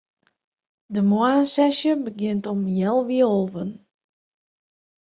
[0.95, 3.71] De moarnssesje begjint om healwei alven.